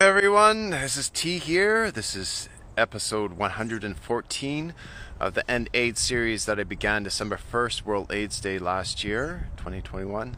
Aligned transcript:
everyone, 0.00 0.70
this 0.70 0.96
is 0.96 1.10
T 1.10 1.38
here. 1.38 1.90
This 1.90 2.14
is 2.14 2.48
episode 2.76 3.32
114 3.32 4.74
of 5.18 5.34
the 5.34 5.50
End 5.50 5.68
AIDS 5.74 6.00
series 6.00 6.46
that 6.46 6.60
I 6.60 6.62
began 6.62 7.02
December 7.02 7.36
1st, 7.36 7.82
World 7.82 8.12
AIDS 8.12 8.38
Day 8.38 8.60
last 8.60 9.02
year, 9.02 9.48
2021. 9.56 10.36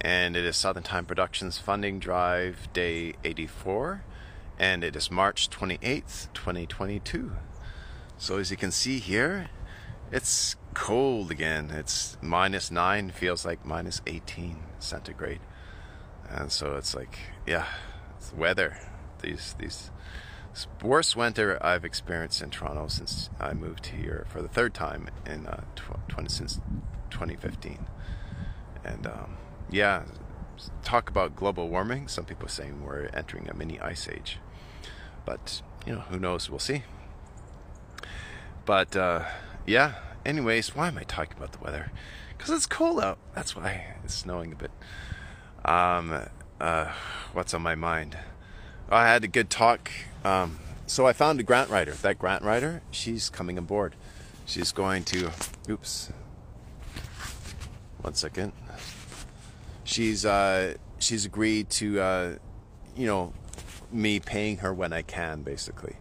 And 0.00 0.34
it 0.34 0.46
is 0.46 0.56
Southern 0.56 0.82
Time 0.82 1.04
Productions 1.04 1.58
Funding 1.58 1.98
Drive 1.98 2.72
Day 2.72 3.12
84. 3.22 4.02
And 4.58 4.82
it 4.82 4.96
is 4.96 5.10
March 5.10 5.50
28th, 5.50 6.32
2022. 6.32 7.32
So 8.16 8.38
as 8.38 8.50
you 8.50 8.56
can 8.56 8.70
see 8.70 8.98
here, 8.98 9.50
it's 10.10 10.56
cold 10.72 11.30
again. 11.30 11.70
It's 11.70 12.16
minus 12.22 12.70
9, 12.70 13.10
feels 13.10 13.44
like 13.44 13.62
minus 13.62 14.00
18 14.06 14.56
centigrade. 14.78 15.40
And 16.30 16.50
so 16.50 16.76
it's 16.76 16.94
like, 16.94 17.18
yeah, 17.46 17.66
it's 18.16 18.32
weather. 18.32 18.78
These 19.22 19.54
these 19.58 19.90
worst 20.82 21.16
winter 21.16 21.58
I've 21.64 21.84
experienced 21.84 22.42
in 22.42 22.50
Toronto 22.50 22.88
since 22.88 23.30
I 23.38 23.52
moved 23.52 23.86
here 23.86 24.26
for 24.28 24.40
the 24.40 24.48
third 24.48 24.74
time 24.74 25.08
in 25.26 25.46
uh, 25.46 25.64
tw- 25.74 26.08
20 26.08 26.28
since 26.30 26.60
2015. 27.10 27.86
And 28.84 29.06
um, 29.06 29.36
yeah, 29.70 30.04
talk 30.82 31.10
about 31.10 31.36
global 31.36 31.68
warming. 31.68 32.08
Some 32.08 32.24
people 32.24 32.48
saying 32.48 32.84
we're 32.84 33.06
entering 33.12 33.48
a 33.48 33.54
mini 33.54 33.80
ice 33.80 34.08
age, 34.08 34.38
but 35.24 35.62
you 35.86 35.94
know 35.94 36.00
who 36.00 36.18
knows? 36.18 36.48
We'll 36.48 36.58
see. 36.58 36.82
But 38.64 38.96
uh, 38.96 39.24
yeah. 39.66 39.94
Anyways, 40.24 40.74
why 40.74 40.88
am 40.88 40.98
I 40.98 41.04
talking 41.04 41.36
about 41.36 41.52
the 41.52 41.58
weather? 41.58 41.92
Because 42.36 42.50
it's 42.50 42.66
cold 42.66 43.00
out. 43.00 43.18
That's 43.34 43.54
why 43.54 43.94
it's 44.02 44.14
snowing 44.14 44.52
a 44.52 44.56
bit. 44.56 44.72
Um, 45.64 46.28
uh, 46.60 46.92
what's 47.32 47.54
on 47.54 47.62
my 47.62 47.74
mind? 47.74 48.16
I 48.90 49.08
had 49.08 49.24
a 49.24 49.28
good 49.28 49.50
talk. 49.50 49.90
Um, 50.24 50.58
so 50.86 51.06
I 51.06 51.12
found 51.12 51.40
a 51.40 51.42
grant 51.42 51.70
writer. 51.70 51.92
That 51.92 52.18
grant 52.18 52.44
writer, 52.44 52.82
she's 52.90 53.28
coming 53.28 53.58
aboard. 53.58 53.96
She's 54.46 54.72
going 54.72 55.04
to. 55.04 55.30
Oops. 55.68 56.12
One 58.00 58.14
second. 58.14 58.52
She's 59.84 60.24
uh, 60.24 60.74
she's 60.98 61.24
agreed 61.24 61.70
to, 61.70 62.00
uh, 62.00 62.34
you 62.96 63.06
know, 63.06 63.32
me 63.92 64.20
paying 64.20 64.58
her 64.58 64.72
when 64.72 64.92
I 64.92 65.02
can, 65.02 65.42
basically. 65.42 65.96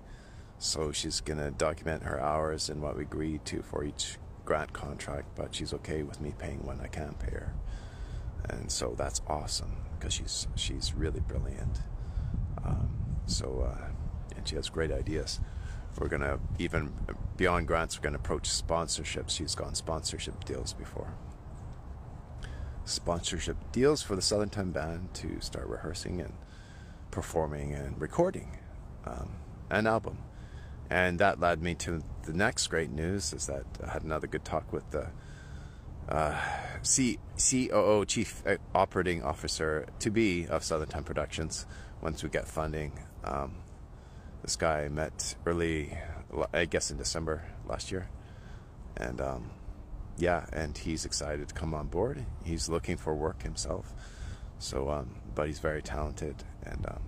So 0.60 0.92
she's 0.92 1.22
gonna 1.22 1.52
document 1.52 2.04
her 2.04 2.20
hours 2.20 2.70
and 2.70 2.82
what 2.82 2.96
we 2.96 3.04
agreed 3.04 3.46
to 3.46 3.62
for 3.62 3.84
each 3.84 4.18
grant 4.46 4.74
contract. 4.74 5.28
But 5.36 5.54
she's 5.54 5.74
okay 5.74 6.04
with 6.04 6.22
me 6.22 6.34
paying 6.38 6.66
when 6.66 6.80
I 6.80 6.88
can 6.88 7.16
pay 7.16 7.32
her, 7.32 7.54
and 8.50 8.72
so 8.72 8.96
that's 8.98 9.22
awesome 9.28 9.78
because 9.98 10.14
she's 10.14 10.48
she's 10.56 10.94
really 10.94 11.22
brilliant. 11.22 11.80
Um, 12.64 12.90
so, 13.26 13.68
uh, 13.68 13.88
and 14.36 14.48
she 14.48 14.56
has 14.56 14.70
great 14.70 14.92
ideas. 14.92 15.40
We're 16.00 16.10
gonna 16.10 16.40
even 16.60 16.94
beyond 17.38 17.68
grants. 17.68 17.98
We're 17.98 18.04
gonna 18.04 18.18
approach 18.18 18.50
sponsorships. 18.50 19.32
She's 19.32 19.56
gone 19.56 19.76
sponsorship 19.76 20.44
deals 20.46 20.74
before. 20.74 21.14
Sponsorship 22.84 23.58
deals 23.72 24.04
for 24.04 24.16
the 24.16 24.22
Southern 24.22 24.50
Time 24.50 24.72
Band 24.72 25.14
to 25.16 25.40
start 25.42 25.68
rehearsing 25.68 26.22
and 26.22 26.34
performing 27.12 27.74
and 27.74 28.00
recording 28.00 28.60
um, 29.06 29.32
an 29.70 29.88
album. 29.88 30.20
And 30.90 31.18
that 31.20 31.40
led 31.40 31.62
me 31.64 31.74
to 31.76 32.04
the 32.24 32.34
next 32.34 32.68
great 32.68 32.92
news 32.92 33.34
is 33.34 33.48
that 33.48 33.66
I 33.84 33.92
had 33.92 34.04
another 34.04 34.28
good 34.28 34.46
talk 34.46 34.72
with 34.72 34.92
the 34.92 35.08
uh, 36.10 36.40
C- 36.82 37.20
COO, 37.38 38.06
Chief 38.06 38.44
Operating 38.74 39.24
Officer 39.24 39.88
to 40.00 40.10
be 40.10 40.48
of 40.48 40.64
Southern 40.64 40.88
Time 40.88 41.04
Productions, 41.04 41.66
once 42.02 42.24
we 42.24 42.30
get 42.30 42.48
funding. 42.48 42.92
Um, 43.24 43.56
this 44.44 44.56
guy 44.56 44.84
I 44.84 44.90
met 44.90 45.36
early, 45.46 45.98
I 46.54 46.66
guess 46.66 46.92
in 46.92 46.98
December 46.98 47.44
last 47.68 47.92
year, 47.92 48.10
and 48.96 49.20
um, 49.20 49.50
yeah, 50.18 50.46
and 50.54 50.78
he's 50.78 51.06
excited 51.06 51.48
to 51.48 51.54
come 51.56 51.74
on 51.74 51.88
board. 51.88 52.24
He's 52.44 52.70
looking 52.70 52.98
for 52.98 53.16
work 53.16 53.42
himself, 53.42 53.94
so 54.60 54.90
um, 54.92 55.16
but 55.34 55.48
he's 55.48 55.60
very 55.60 55.82
talented, 55.82 56.44
and 56.64 56.86
um, 56.86 57.02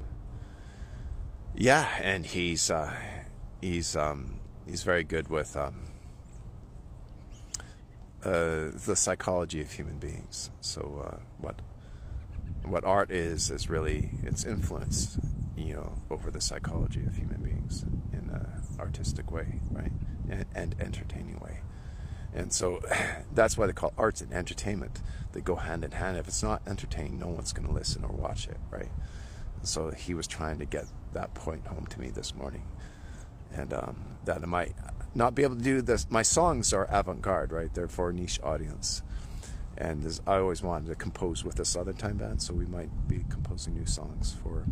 yeah, 1.55 1.87
and 2.01 2.25
he's 2.25 2.71
uh, 2.71 2.91
he's 3.61 3.95
um, 3.95 4.39
he's 4.65 4.81
very 4.81 5.03
good 5.03 5.27
with 5.27 5.55
um, 5.55 5.83
uh, 8.27 8.71
the 8.85 8.95
psychology 8.95 9.61
of 9.61 9.71
human 9.71 9.97
beings. 9.99 10.51
So 10.59 11.03
uh, 11.05 11.17
what 11.37 11.61
what 12.63 12.83
art 12.83 13.09
is 13.09 13.49
is 13.49 13.69
really 13.69 14.09
its 14.23 14.43
influence, 14.43 15.17
you 15.55 15.73
know, 15.73 15.93
over 16.09 16.29
the 16.29 16.41
psychology 16.41 17.05
of 17.05 17.15
human 17.15 17.41
beings 17.41 17.85
in 18.11 18.29
an 18.29 18.61
artistic 18.79 19.31
way, 19.31 19.61
right, 19.71 19.91
and, 20.29 20.45
and 20.53 20.75
entertaining 20.79 21.39
way. 21.39 21.61
And 22.33 22.51
so 22.51 22.81
that's 23.33 23.57
why 23.57 23.67
they 23.67 23.73
call 23.73 23.93
arts 23.97 24.19
and 24.19 24.33
entertainment. 24.33 25.01
They 25.31 25.39
go 25.39 25.55
hand 25.55 25.85
in 25.85 25.91
hand. 25.91 26.17
If 26.17 26.27
it's 26.27 26.43
not 26.43 26.61
entertaining, 26.67 27.19
no 27.19 27.27
one's 27.27 27.53
going 27.53 27.67
to 27.67 27.73
listen 27.73 28.03
or 28.03 28.11
watch 28.11 28.49
it, 28.49 28.57
right? 28.69 28.91
So 29.63 29.91
he 29.91 30.13
was 30.13 30.27
trying 30.27 30.59
to 30.59 30.65
get 30.65 30.85
that 31.13 31.33
point 31.33 31.65
home 31.67 31.87
to 31.87 31.99
me 31.99 32.09
this 32.09 32.35
morning, 32.35 32.67
and 33.53 33.73
um, 33.73 34.17
that 34.25 34.43
I 34.43 34.45
might 34.45 34.75
not 35.15 35.35
be 35.35 35.43
able 35.43 35.55
to 35.55 35.63
do 35.63 35.81
this. 35.81 36.07
My 36.09 36.21
songs 36.21 36.73
are 36.73 36.85
avant-garde, 36.89 37.51
right? 37.51 37.73
They're 37.73 37.87
for 37.87 38.09
a 38.09 38.13
niche 38.13 38.39
audience 38.43 39.01
and 39.77 40.19
I 40.25 40.37
always 40.37 40.63
wanted 40.63 40.87
to 40.87 40.95
compose 40.95 41.43
with 41.43 41.55
the 41.55 41.65
Southern 41.65 41.95
Time 41.95 42.17
Band, 42.17 42.41
so 42.41 42.53
we 42.53 42.65
might 42.65 42.89
be 43.07 43.23
composing 43.29 43.75
new 43.75 43.85
songs 43.85 44.35
for 44.41 44.65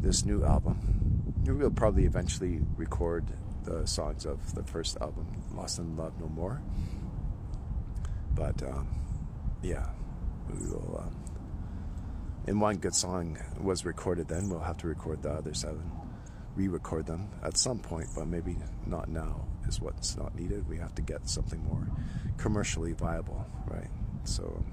this 0.00 0.24
new 0.24 0.44
album. 0.44 1.34
We'll 1.46 1.70
probably 1.70 2.04
eventually 2.04 2.60
record 2.76 3.24
the 3.62 3.86
songs 3.86 4.26
of 4.26 4.54
the 4.54 4.64
first 4.64 4.96
album, 5.00 5.26
Lost 5.54 5.78
in 5.78 5.96
Love 5.96 6.18
No 6.20 6.28
More. 6.28 6.60
But 8.34 8.60
um, 8.64 8.88
yeah, 9.62 9.90
we 10.52 10.66
will. 10.66 11.04
Um, 11.04 11.16
and 12.46 12.60
one 12.60 12.76
good 12.76 12.94
song 12.94 13.38
was 13.60 13.84
recorded 13.86 14.28
then. 14.28 14.48
We'll 14.48 14.60
have 14.60 14.78
to 14.78 14.88
record 14.88 15.22
the 15.22 15.30
other 15.30 15.54
seven, 15.54 15.90
re 16.56 16.68
record 16.68 17.06
them 17.06 17.28
at 17.42 17.56
some 17.56 17.78
point, 17.78 18.08
but 18.14 18.26
maybe 18.26 18.56
not 18.86 19.08
now, 19.08 19.44
is 19.68 19.80
what's 19.80 20.16
not 20.16 20.34
needed. 20.34 20.68
We 20.68 20.78
have 20.78 20.94
to 20.96 21.02
get 21.02 21.28
something 21.28 21.62
more 21.64 21.86
commercially 22.36 22.92
viable, 22.92 23.46
right? 23.66 23.90
So, 24.24 24.64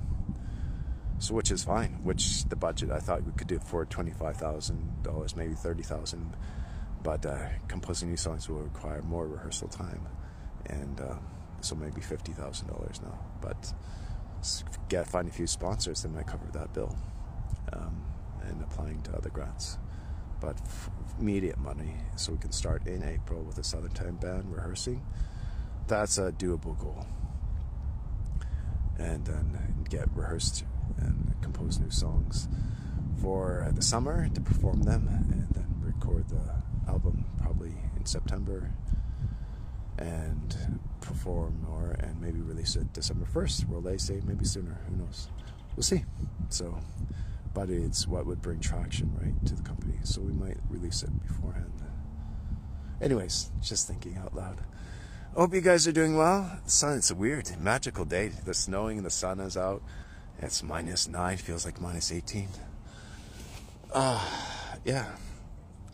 so 1.20 1.34
which 1.34 1.52
is 1.52 1.64
fine. 1.64 2.00
Which 2.04 2.46
the 2.46 2.56
budget 2.56 2.92
I 2.92 3.00
thought 3.00 3.24
we 3.24 3.32
could 3.34 3.48
do 3.48 3.60
for 3.60 3.86
twenty 3.86 4.12
five 4.12 4.38
thousand 4.38 5.04
dollars, 5.04 5.36
maybe 5.36 5.54
thirty 5.54 5.84
thousand. 5.84 6.36
But 7.04 7.26
uh, 7.26 7.38
composing 7.68 8.10
new 8.10 8.18
songs 8.18 8.48
will 8.48 8.60
require 8.60 9.02
more 9.02 9.28
rehearsal 9.28 9.68
time, 9.68 10.08
and 10.68 11.02
uh, 11.02 11.16
so 11.62 11.76
maybe 11.76 12.02
fifty 12.02 12.32
thousand 12.32 12.68
dollars 12.68 13.02
now. 13.02 13.18
But 13.42 13.74
get 14.90 15.08
find 15.08 15.28
a 15.28 15.32
few 15.32 15.48
sponsors 15.48 16.04
that 16.04 16.10
might 16.10 16.28
cover 16.28 16.46
that 16.54 16.74
bill, 16.74 16.96
um, 17.74 18.04
and 18.44 18.62
applying 18.62 19.02
to 19.04 19.16
other 19.16 19.30
grants. 19.30 19.78
But 20.42 20.58
immediate 21.20 21.60
money, 21.60 21.94
so 22.16 22.32
we 22.34 22.40
can 22.40 22.52
start 22.52 22.88
in 22.88 23.04
April 23.04 23.44
with 23.44 23.56
the 23.56 23.64
Southern 23.64 23.92
Time 23.92 24.16
Band 24.16 24.52
rehearsing. 24.54 25.06
That's 25.88 26.18
a 26.18 26.32
doable 26.32 26.78
goal 26.80 27.06
and 28.98 29.26
then 29.26 29.86
get 29.90 30.08
rehearsed 30.16 30.64
and 30.98 31.34
compose 31.42 31.80
new 31.80 31.90
songs 31.90 32.48
for 33.22 33.70
the 33.74 33.82
summer 33.82 34.30
to 34.30 34.42
perform 34.42 34.84
them 34.84 35.08
and 35.08 35.48
then 35.54 35.68
record 35.80 36.28
the 36.30 36.90
album 36.90 37.26
probably 37.42 37.74
in 37.96 38.06
September 38.06 38.72
and 39.98 40.80
perform 41.02 41.62
more 41.68 41.96
and 42.00 42.20
maybe 42.22 42.40
release 42.42 42.76
it 42.76 42.92
December 42.94 43.26
1st. 43.26 43.70
Will 43.70 43.82
they 43.82 43.98
say 43.98 44.22
maybe 44.26 44.46
sooner? 44.46 44.80
Who 44.90 44.98
knows? 44.98 45.30
We'll 45.76 45.84
see. 45.84 46.04
So, 46.50 46.78
but 47.54 47.70
it's 47.70 48.08
what 48.08 48.26
would 48.26 48.42
bring 48.42 48.60
traction, 48.60 49.12
right, 49.22 49.46
to 49.46 49.56
the 49.56 49.64
company. 49.64 49.98
So 50.04 50.22
we 50.22 50.34
might 50.34 50.58
release 50.70 51.04
it 51.04 51.10
beforehand. 51.28 51.72
Anyways, 53.02 53.50
just 53.62 53.88
thinking 53.88 54.18
out 54.18 54.36
loud. 54.36 54.60
Hope 55.36 55.54
you 55.54 55.62
guys 55.62 55.88
are 55.88 55.92
doing 55.92 56.16
well. 56.16 56.60
The 56.66 56.70
sun, 56.70 56.98
it's 56.98 57.10
a 57.10 57.16
weird, 57.16 57.50
magical 57.60 58.06
day. 58.06 58.28
The 58.28 58.54
snowing, 58.54 59.02
the 59.02 59.10
sun 59.10 59.40
is 59.40 59.58
out. 59.58 59.82
It's 60.40 60.62
minus 60.62 61.08
nine, 61.08 61.38
feels 61.38 61.66
like 61.66 61.82
minus 61.82 62.12
18. 62.12 62.48
Uh, 63.94 64.24
yeah. 64.86 65.06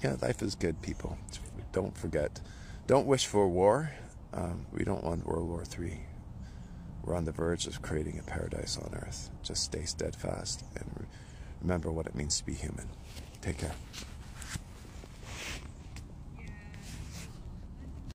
Yeah, 0.04 0.16
life 0.22 0.42
is 0.42 0.56
good, 0.56 0.82
people. 0.82 1.18
Don't 1.72 1.98
forget. 1.98 2.42
Don't 2.88 3.08
wish 3.08 3.26
for 3.26 3.48
war. 3.48 3.92
Um, 4.34 4.66
we 4.72 4.84
don't 4.84 5.04
want 5.04 5.26
World 5.26 5.48
War 5.48 5.64
III. 5.80 6.00
We're 7.04 7.16
on 7.16 7.26
the 7.26 7.32
verge 7.32 7.68
of 7.68 7.82
creating 7.82 8.20
a 8.20 8.24
paradise 8.24 8.78
on 8.78 8.94
earth. 8.94 9.30
Just 9.44 9.64
stay 9.64 9.86
steadfast 9.86 10.66
and 10.76 10.90
remember 11.68 11.92
what 11.92 12.06
it 12.06 12.16
means 12.16 12.38
to 12.38 12.46
be 12.46 12.54
human. 12.54 12.88
Take 13.42 13.58
care. 13.58 13.74